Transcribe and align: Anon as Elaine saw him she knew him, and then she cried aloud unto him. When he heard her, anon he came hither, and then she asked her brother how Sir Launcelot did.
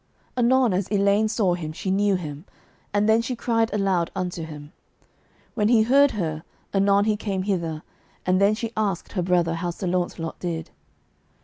Anon 0.35 0.73
as 0.73 0.87
Elaine 0.91 1.27
saw 1.27 1.53
him 1.53 1.71
she 1.71 1.91
knew 1.91 2.15
him, 2.15 2.45
and 2.91 3.07
then 3.07 3.21
she 3.21 3.35
cried 3.35 3.71
aloud 3.71 4.09
unto 4.15 4.43
him. 4.43 4.71
When 5.53 5.67
he 5.67 5.83
heard 5.83 6.09
her, 6.17 6.43
anon 6.73 7.05
he 7.05 7.15
came 7.15 7.43
hither, 7.43 7.83
and 8.25 8.41
then 8.41 8.55
she 8.55 8.73
asked 8.75 9.11
her 9.11 9.21
brother 9.21 9.53
how 9.53 9.69
Sir 9.69 9.85
Launcelot 9.85 10.39
did. 10.39 10.71